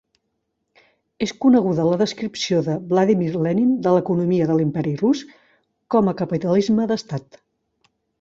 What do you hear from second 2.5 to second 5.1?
de Vladimir Lenin de l'economia de l'Imperi